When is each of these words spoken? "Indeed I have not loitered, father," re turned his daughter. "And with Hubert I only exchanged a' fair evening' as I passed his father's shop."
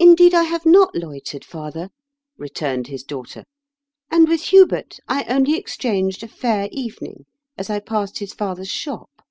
"Indeed 0.00 0.34
I 0.34 0.42
have 0.42 0.66
not 0.66 0.96
loitered, 0.96 1.44
father," 1.44 1.90
re 2.38 2.48
turned 2.48 2.88
his 2.88 3.04
daughter. 3.04 3.44
"And 4.10 4.26
with 4.28 4.46
Hubert 4.46 4.98
I 5.06 5.22
only 5.28 5.54
exchanged 5.54 6.24
a' 6.24 6.28
fair 6.42 6.68
evening' 6.72 7.24
as 7.56 7.70
I 7.70 7.78
passed 7.78 8.18
his 8.18 8.34
father's 8.34 8.66
shop." 8.68 9.22